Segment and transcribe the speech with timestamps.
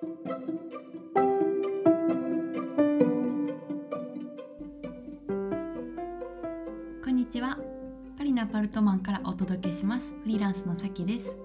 [0.00, 0.06] こ
[7.10, 7.58] んにちは。
[8.16, 10.14] パリのアパルトマンからお届けします。
[10.22, 11.36] フリーランスのさきです。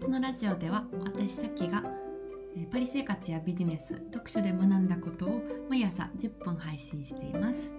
[0.00, 1.84] このラジオでは私さきが
[2.72, 7.74] パリ生活やビジネス読書で学んだことを毎朝10分配信しています。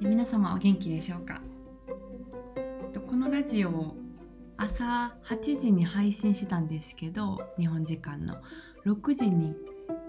[0.00, 1.42] 皆様お元気でしょうか？
[2.80, 3.96] ちょっとこのラジオを
[4.62, 8.36] 朝8時に配信してたんですけど日本時間の。
[8.84, 9.54] 6時に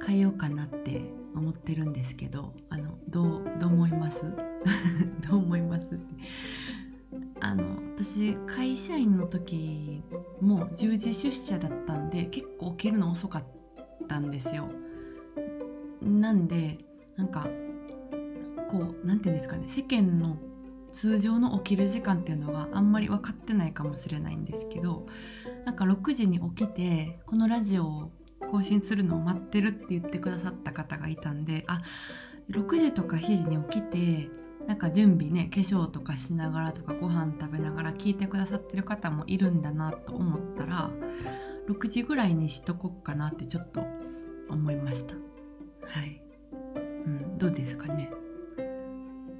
[0.05, 1.02] 変えようかなって
[1.35, 4.23] 思ってるんですけどあのどうどう思います？
[5.30, 5.99] どう思います
[7.39, 10.02] あの私会社員の時
[10.41, 13.45] も10時出社だったんで結構起きるの遅かっ
[14.08, 14.70] たんですよ。
[16.02, 16.77] なんで
[17.16, 17.47] なんか
[18.70, 20.38] こう何て言うんですかね世間の
[20.93, 25.05] 通常の起きる時間っていうのがあんまり分かってないかもしれないんですけど
[25.66, 28.11] なんか6時に起きてこのラジオを
[28.49, 31.81] 更新するのを待ってるって言ってくださった方がいたんであ
[32.52, 34.30] 6時とか7時に起きて
[34.67, 40.91] なんか準備ね化粧とかしながらとかご飯食べながら聞いてくださってる方もいるんだなと思ったら
[41.67, 43.83] 6時ぐらいにしとこっかなってちょっと
[44.49, 45.16] 思いました。
[45.88, 46.21] はい、
[47.05, 48.09] うん、どうですかね？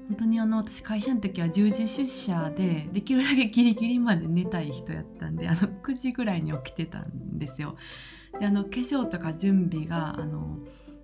[0.08, 7.76] 本当にあの私会社の時は10時出社でできるだけギリギリまで寝たい人やったんであの9時ぐらいに起きてたんですよ。
[8.38, 10.58] であの化粧とか準備があの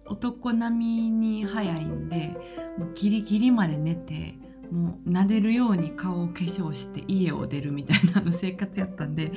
[0.06, 2.36] 男並みに早いんで
[2.76, 4.34] もうギリギリまで寝て
[4.70, 9.32] もう撫でるように顔を化粧して家を出るみたいなの生活やったんで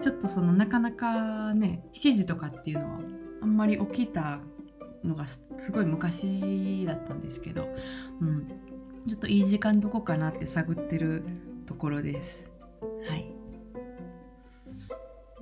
[0.00, 3.00] ちょっとそのなかなかね7時とかっていうのは
[3.42, 4.40] あんまり起きた
[5.04, 7.68] のがすごい昔だったんですけど、
[8.20, 8.48] うん、
[9.08, 11.24] ちょっといい時間どこかなって探ってる
[11.66, 12.52] ところです。
[13.08, 13.26] はい。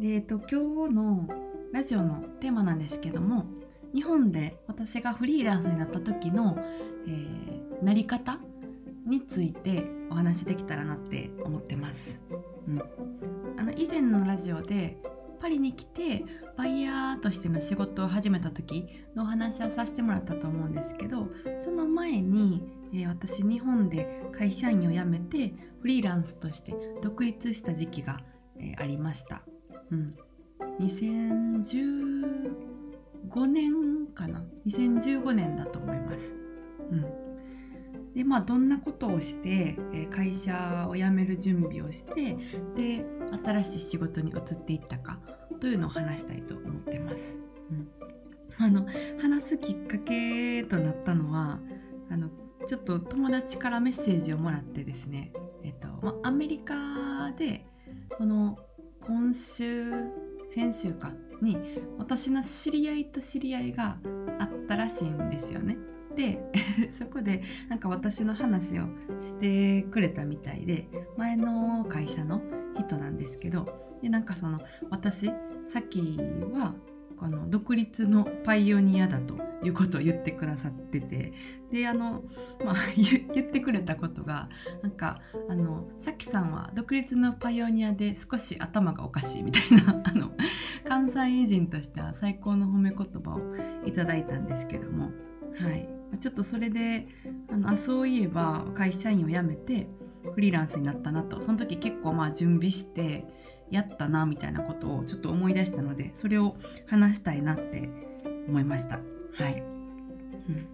[0.00, 1.28] で、えっと、今日の
[1.72, 3.46] ラジオのテーマなんですけども
[3.92, 6.56] 日本で私がフリーランスになった時の、
[7.06, 8.38] えー、なり方
[9.06, 12.22] についてお話できたらなって思ってます。
[12.66, 12.82] うん、
[13.58, 14.98] あの以前のラジオで
[15.40, 16.24] パリに来て
[16.56, 21.28] バイヤーとしての仕事を始めた時のお話をさせてもらったと思うんですけど
[21.60, 22.62] その前に、
[22.92, 28.20] えー、私日本で会社員を辞めてフリーランスとして独立した時期が、
[28.58, 29.42] えー、ありました。
[29.90, 30.14] うん、
[30.80, 36.34] 2015年かな？2015年だと思います。
[36.90, 37.27] うん
[38.18, 39.76] でまあ、どんなことをして、
[40.10, 42.36] 会社を辞める準備をして
[42.74, 43.06] で
[43.44, 45.20] 新しい仕事に移っていったか
[45.60, 47.38] というのを話したいと思ってます。
[47.70, 47.88] うん、
[48.58, 48.88] あの
[49.22, 51.60] 話すきっかけとなったのは
[52.10, 52.28] あの
[52.66, 57.66] ちょっと友達からメッセージをもらってですね、えっとまあ、アメリカで
[58.16, 58.58] この
[59.00, 59.92] 今週
[60.52, 61.56] 先週かに
[61.98, 64.00] 私の知り合いと知り合いが
[64.40, 65.78] あったらしいんですよね。
[66.18, 66.40] で
[66.90, 68.82] そこでなんか私の話を
[69.20, 72.42] してくれたみたいで前の会社の
[72.76, 75.30] 人なんですけどでなんかその私
[75.68, 76.18] さっき
[76.52, 76.74] は
[77.16, 81.32] この独立のパイオニアだということを言ってくださってて
[81.70, 82.24] であの、
[82.64, 84.48] まあ、 言ってくれたことが
[84.82, 90.32] なんかあのさきさんは独立のパイオニアで少し頭がおかしいみたいな あの
[90.84, 93.40] 関西人としては最高の褒め言葉を
[93.86, 95.10] いただいたんですけども、
[95.60, 97.06] はい、ちょっとそれで
[97.50, 99.86] あのあそういえば会社員を辞めて
[100.34, 101.40] フリーランスになったなと。
[101.40, 103.24] その時結構まあ準備して
[103.70, 107.88] やったなみたいなことをちょっと思い出したのでそれを話したいなって
[108.48, 108.96] 思いました。
[109.34, 109.64] はい、う
[110.52, 110.66] ん、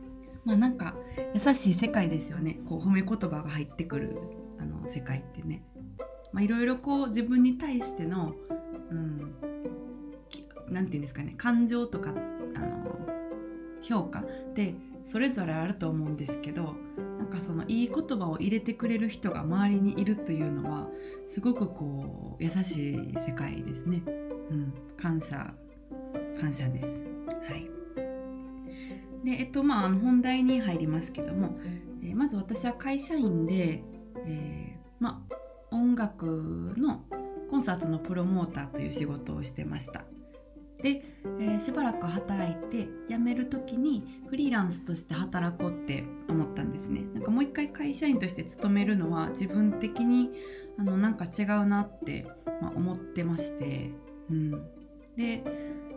[0.44, 0.94] まあなんか
[1.34, 2.60] 優しい世界ですよね。
[2.68, 4.18] こう褒め言葉が入ってくる
[4.58, 5.64] あの世界ってね。
[6.40, 8.34] いろいろこう自分に対しての
[8.90, 9.34] うん
[10.68, 11.34] 何て言うんですかね。
[11.36, 12.98] 感情とかあの
[13.82, 14.24] 評価
[14.54, 14.74] で
[15.06, 16.74] それぞれあると思うんですけど
[17.18, 20.88] なんかそのいい言葉を入れてくれる人が周りにいるというのは
[21.26, 24.02] すごくこう優しい世界ですね。
[24.50, 25.54] うん、感謝
[26.38, 27.02] 感謝です。
[27.48, 27.70] はい。
[29.24, 31.56] でえっとまあ本題に入りますけども、
[32.02, 33.82] えー、まず私は会社員で、
[34.26, 35.22] えー、ま
[35.70, 37.04] 音楽の
[37.50, 40.04] コンサートのプロモーターという仕事をしてました。
[40.84, 41.02] で、
[41.40, 47.06] えー、しばらく働いて辞める時にフリーランスとして働こうって思ったんですね。
[47.14, 50.30] なんかもう一回会社員として勤めるのは自分的に
[50.78, 52.26] あのなんか違うなって、
[52.60, 53.92] まあ、思ってまして、
[54.30, 54.50] うん、
[55.16, 55.42] で、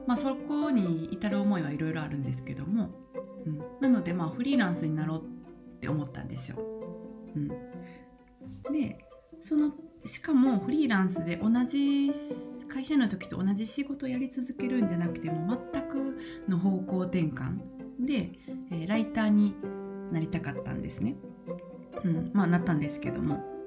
[0.08, 2.90] まあ、そこに至る思いはいろいろあるんですけども、
[3.46, 6.60] うん、なのでまあフリーランスになろうって思ったんですよ。
[7.36, 7.50] うん、
[8.72, 9.06] で
[9.42, 9.74] その
[10.06, 12.10] しかもフリーランスで同じ
[12.68, 16.18] 会社の時と同じ仕事をやり続けるんじゃなくても全く
[16.48, 17.60] の方向転換
[18.00, 18.32] で、
[18.72, 19.56] えー、ライターに
[20.12, 21.16] なりたかったんですね。
[22.04, 23.58] うん、まあなったんですけども。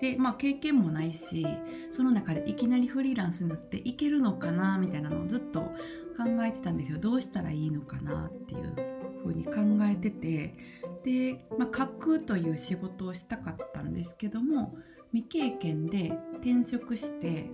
[0.00, 1.46] でまあ経験もないし
[1.90, 8.74] その中でいきなりフリーランスになっていけるのかなみたいなのをずっと考えてたんですよどうしたらいいのかなっていう
[9.22, 9.52] 風に考
[9.82, 10.56] えてて
[11.04, 14.74] で、まあ、書くという仕事をしたかったんですけども
[15.12, 17.50] 未経験で転職して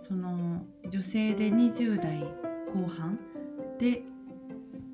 [0.00, 2.20] その女性で20代
[2.72, 3.18] 後半
[3.78, 4.02] で、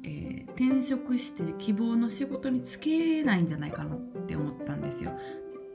[0.04, 5.12] えー、転職して希望の仕事に就けないんじゃないかなって思ったんですよ。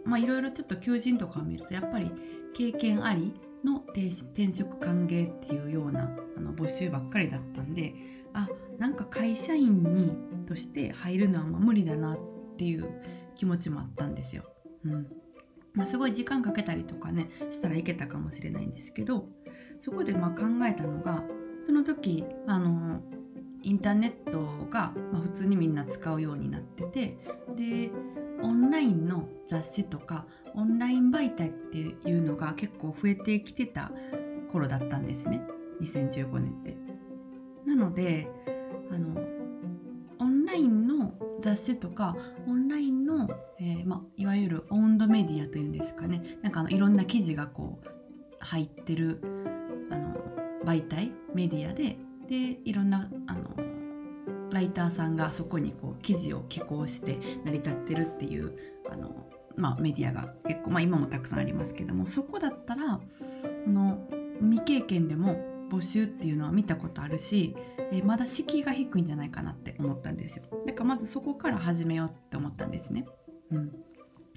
[0.06, 2.12] まあいろいろちょっと求人とかを見るとやっぱり
[2.54, 3.34] 経験あり
[3.64, 4.12] の転
[4.54, 7.94] 職歓迎っていうようなあの募集ばっかりだったんで
[8.34, 8.48] あ
[8.78, 12.20] なんか会社員にとして入るのはま無理だなっ
[12.58, 13.02] ていう
[13.36, 14.44] 気持ちもあったんですよ。
[14.86, 15.08] うん
[15.78, 19.28] まあ、すごい時間かけたりとかねしたらいけたかもしれないんですけど
[19.80, 21.24] そこでまあ考えたのが
[21.66, 23.00] その時あの
[23.62, 27.18] インターネットが、普通にみんな使うようになってて
[27.56, 27.92] で
[28.42, 30.26] オンラインの雑誌とか
[30.56, 33.92] オンライン媒体っていうのが結構増えてきてた
[34.52, 35.42] 頃だったんですね
[35.82, 36.78] 2015年って。
[37.66, 38.28] なので
[38.90, 39.22] あの
[40.20, 42.16] オンラインの雑誌とか
[42.48, 43.30] オンラインの、
[43.60, 46.38] えー、ま、いわゆるオンドメディアというんですかね。
[46.42, 47.88] なんかあのいろんな記事がこう
[48.40, 49.22] 入ってる
[49.92, 50.16] あの
[50.66, 51.98] 媒体メディアで
[52.30, 53.68] でいろんなあの
[54.52, 58.54] ライターさんがそこにこう記事を寄稿して成り立ってるっていう
[58.90, 63.00] あの、ま、メディアが結構、ま、今もたくさんありますけどもそこだったら
[63.64, 64.00] その
[64.42, 67.56] 未経験でも募集っていうのは見たことあるし、
[67.92, 73.06] えー、まだ敷居が低いんじゃないかなって思ったんですよだからまずそこから始めようって思ったんですね。
[73.52, 73.72] うん、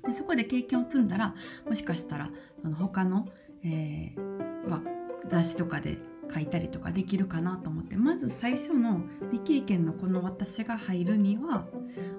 [0.06, 1.34] でそこで経験を積んだら
[1.66, 2.30] もしかしたら
[2.64, 3.26] あの他の、
[3.64, 4.82] えーまあ、
[5.28, 5.98] 雑誌とかで
[6.32, 11.66] 書いたりとかできるかなと思ってまず最初の未経験のこの私が入るには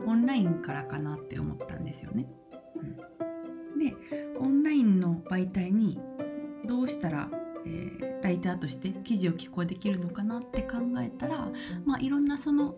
[0.06, 2.28] オンラインからかなって思ったんですよね。
[2.76, 3.96] うん、で
[4.40, 5.98] オンラインの媒体に
[6.66, 7.30] どうしたら、
[7.66, 11.50] えー、ライターとして記事を寄稿できるのかなって考えたら、
[11.86, 12.76] まあ、いろんなその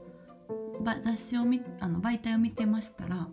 [1.02, 1.42] 雑誌を
[1.80, 3.28] あの媒体を見てましたら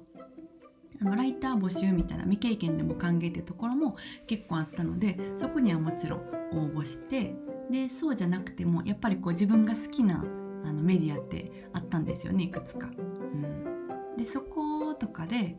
[1.03, 6.21] あのライター募集みたいな未経験でも歓迎っていうところも結構あったのでそこにはもちろん
[6.53, 7.35] 応募して
[7.71, 10.25] でそうじゃなくてもやっぱりこう自分が好きな
[10.65, 12.89] あのメディアってあったんですよねいくつか。
[12.89, 15.57] うん、でそことかで、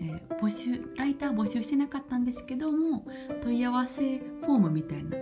[0.00, 3.06] えー、募集ライター募集してなかったんですけども
[3.42, 5.16] 問い合わせフォームみたいな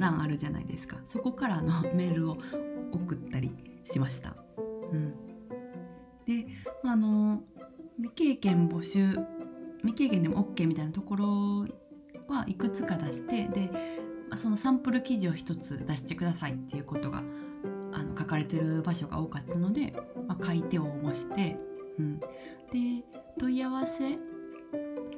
[0.00, 0.98] 欄あるじゃないですか。
[1.06, 2.38] そこからの メールを
[2.92, 3.52] 送ったり
[3.84, 4.36] しました。
[4.92, 5.14] うん、
[6.26, 6.46] で
[6.84, 7.42] あの
[7.96, 9.16] 未経験募集
[9.82, 11.66] 未経験でも OK みたいなところ
[12.28, 13.70] はいくつか出してで
[14.36, 17.22] そのサンプル記事を一つ出してくださいっていうことが
[17.92, 19.94] あの書かれてる場所が多かったので、
[20.26, 21.56] まあ、書いて応募して、
[21.98, 22.26] うん、で
[23.38, 24.18] 問い合わせ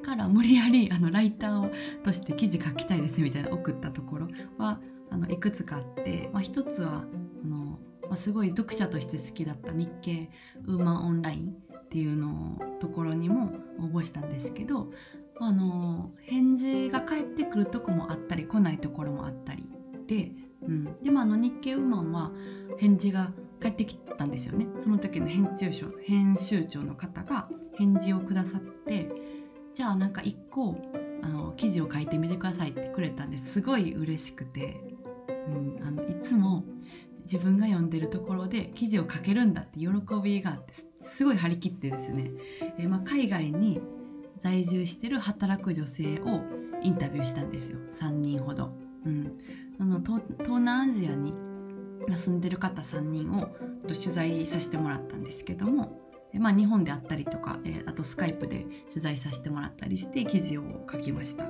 [0.03, 1.71] から無理やりあのライターを
[2.05, 4.29] として記事書きたいですみたいな送ったところ
[4.59, 7.05] はあのいくつかあって、まあ、一つは
[7.45, 10.31] あの、まあ、すごい読者として好きだった日経
[10.67, 14.91] ウーマンオンラインっていうのところにも応募したんですけど
[15.39, 19.67] あの返事が返ってくるとこもあったり来ないところもあったり
[20.07, 20.33] で、
[20.63, 22.33] うん、でもあの日経ウーマンは
[22.79, 24.67] 返事が返ってきたんですよね。
[24.81, 29.11] その時の編集長編集長の方が返事をくださって
[29.75, 30.77] じゃあなんか一個
[31.23, 34.81] あの記事を書いてみてくださいってくれたんですごい嬉しくて、
[35.49, 36.65] うん、あのいつも
[37.23, 39.89] 自分が読んでるところで記事を書けるんだって喜
[40.23, 42.31] びがあってすごい張り切ってですね、
[42.79, 43.81] えまあ、海外に
[44.39, 46.43] 在住してる働く女性を
[46.83, 47.79] インタビューしたんですよ。
[47.93, 48.73] 3人ほど。
[49.07, 49.39] うん、
[49.79, 50.21] あの東
[50.59, 51.33] 南アジアに
[52.13, 53.49] 住んでる方3人を
[53.87, 56.02] 取材させてもらったんですけども、
[56.39, 61.45] まあ、日本であったりとか、えあとスカイプで取材させてもらったりして記事を書きました。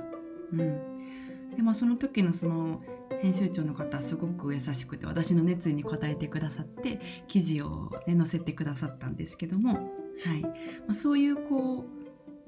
[0.51, 2.81] うんでまあ、その時のその
[3.21, 9.79] 編集長の方はすごく優しくて私の熱意に応えてくださって記事を、ね、載せてくださったんですけども、は
[10.35, 10.49] いま
[10.89, 12.03] あ、そういうこう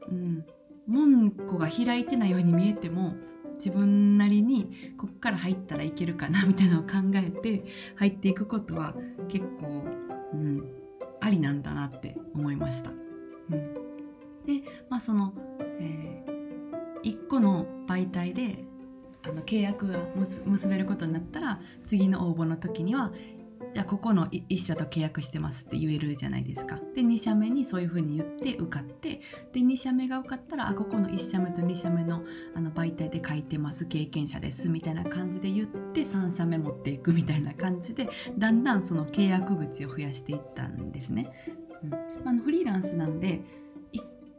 [0.09, 0.45] うん、
[0.87, 3.15] 門戸が開いてないように見えても
[3.55, 7.63] 自分なりにこっから入ったらいけるかなみたいなのを考えて
[7.95, 8.93] 入っていくことは
[9.29, 9.85] 結構、
[10.33, 10.65] うん、
[11.25, 12.91] ありなんだなって思いました。
[12.91, 13.73] うん、
[14.45, 15.33] でまあその、
[15.79, 18.63] えー、1個の媒体で
[19.23, 19.99] あの契約が
[20.45, 23.11] 結べることになったら次の応募の時には
[23.75, 26.79] じゃあここの1社と契約してますって言えるじゃないですか。
[26.95, 29.19] で2社目にそういうふうに言って受かって
[29.51, 32.23] で2社目が受かったらあここの1社目と2社目の
[32.55, 41.29] あの媒体で書いてます経験者ですみたいな感じで言って3社目持っていくみたいな感じでだんだんその契約口を増やしていったんですね。
[41.83, 43.41] うん、あのフリーランスなんで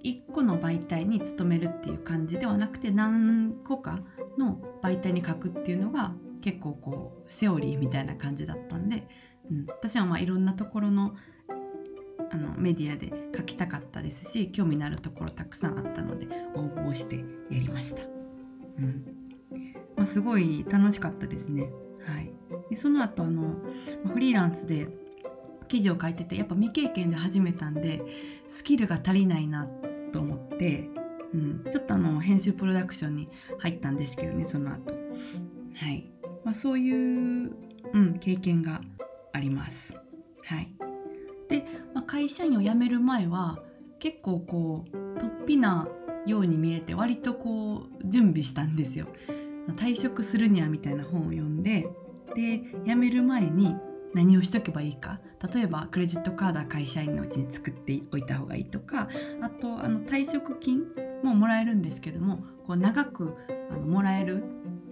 [0.02, 3.98] 1個の媒体に勤めるっていう感じではなくて何個か
[4.38, 6.14] の媒体に書くっていうのが
[6.46, 9.08] 結構こうセオリーみたいな感じだったんで、
[9.50, 11.16] うん、私はまあいろんなところの
[12.30, 18.02] あのメディアで書きたかったですし興味のあるところたくさんあったので応募してやりました。
[18.78, 19.04] うん。
[19.96, 21.68] まあ、すごい楽しかったですね。
[22.06, 22.32] はい、
[22.70, 23.56] でその後あの
[24.12, 24.86] フリーランスで
[25.66, 28.02] 記事を書いててやっぱ未経験で始めたんで
[28.48, 29.66] スキルが足りないな
[30.12, 30.88] と思って、
[31.34, 34.94] うん、ちょっとあの編集プロダクションに入ったんですけどねその後。
[35.74, 36.15] はい。
[36.46, 37.50] まあ、そういう、
[37.92, 38.80] うん、経験が
[39.32, 40.00] あります。
[40.44, 40.68] はい、
[41.48, 43.58] で、まあ、会社員を辞める前は
[43.98, 45.88] 結構こう突飛な
[46.24, 49.06] ように見えて割とこう準備したんですよ。
[49.76, 51.88] 退職するにはみたいな本を読んで
[52.36, 53.74] で辞める前に
[54.14, 55.18] 何をしとけばいいか
[55.52, 59.08] 例えばクレジットカードは会社員のうちに作っておいた方がいいとか
[59.42, 60.84] あとあの退職金
[61.24, 63.34] ももらえるんですけどもこう長く
[63.70, 64.44] あのもらえる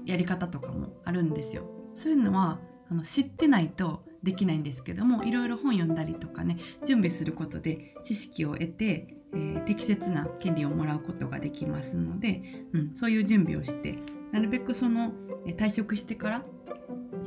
[0.05, 1.65] やり方とかもあるんですよ。
[1.95, 12.43] そういうのはあの知ってないとできないんですけどもいろいろ本読んだりとかね準備することで知識を得て、えー、適切な権利をもらうことができますので、
[12.73, 13.99] うん、そういう準備をして
[14.35, 15.13] なるべくその、
[15.47, 16.43] 退職してから、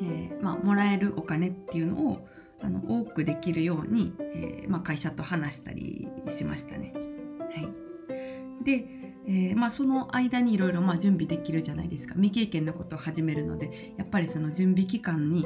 [0.01, 2.27] えー、まあ、もらえるお金っていうのを
[2.61, 6.93] あの多くできるように、えー、まあ、会社と話したりしましたね。
[7.39, 15.45] はい、でえー、まあ、その間にいろいろ準備できるじゃないですか未経験のことを始めるのでやっぱりその準備期間に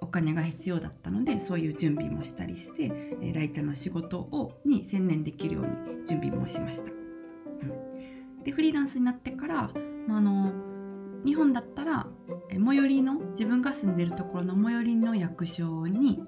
[0.00, 6.90] お金が必要だったのでそういう準備もしたりして、えー、ライターの仕事をに専念できるように準備もしました。
[6.90, 7.64] う
[8.40, 9.70] ん、でフリーランスになってから、
[10.08, 10.52] まあ、あの
[11.24, 12.06] 日本だったら、
[12.48, 16.22] え最寄りの自分が住んでるところの最寄りの役所に、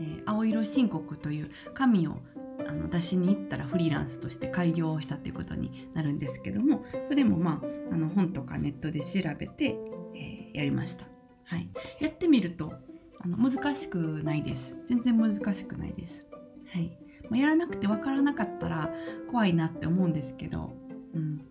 [0.00, 2.18] え、青色申告という紙を
[2.66, 9.76] あの出しに行ったらフリーランスとして開業をしたということになるんですけどもそれもまああの本とかネットで調べて、
[10.14, 11.06] えー、やりました、
[11.44, 11.68] はい、
[12.00, 12.72] やってみると
[13.20, 14.76] あの難しくないです。
[14.86, 16.26] 全然難しくないです、
[16.72, 16.96] はい。
[17.30, 18.90] まあ、やらなくて分からなかったら
[19.30, 20.72] 怖いなって思うんですけど、
[21.14, 21.44] うん、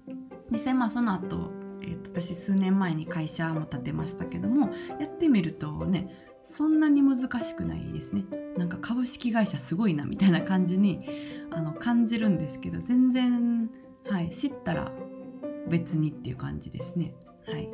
[0.52, 6.10] 実際まあその後、えー、と私数年前に会社も建てましたけどもやってみるとね
[6.48, 8.24] そんなに難しくないですね。
[8.58, 11.08] なんか株式会社すごいなみたいな感じに
[11.52, 13.70] あの感じるんですけど全然、
[14.06, 14.92] はい、知ったら
[15.68, 17.14] 別にっていう感じですね。
[17.46, 17.70] はい。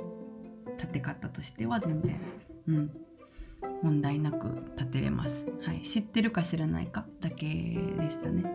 [0.73, 2.19] 立て方としては全然
[2.67, 2.91] うん。
[3.81, 8.43] 問題なく立てれます、はい、知ってるか知らないかだけでしたね。
[8.43, 8.53] はい。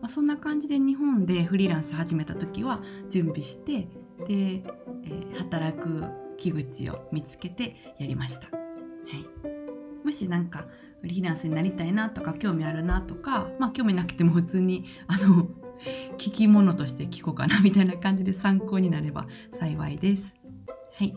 [0.00, 3.88] まあ、そんな感じで日本でフリーランス始めた時は準備して
[4.26, 8.46] で、えー、働く木口を見つけてやりました。
[8.46, 8.52] は
[10.02, 10.66] い、もし何か
[11.00, 15.48] フリーランスになりたいなとか興味あるなとかまあ興味なくても普通にあの
[16.18, 20.36] 聞き物として聞こうかなみたいな感じで参考になれば幸いです。
[20.96, 21.16] はい、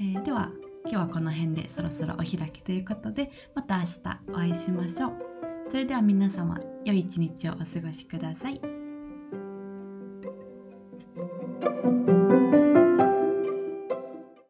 [0.00, 0.50] えー、では
[0.84, 5.12] 今日はこの辺でそろそろお開きということでまた明日お会いしましょう。
[5.70, 8.83] それでは皆様良い一日をお過ごしください。